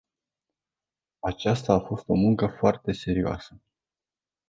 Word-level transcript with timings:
Aceasta 1.19 1.73
a 1.73 1.79
fost 1.79 2.03
o 2.09 2.13
muncă 2.13 2.47
foarte 2.59 2.91
serioasă. 2.91 3.61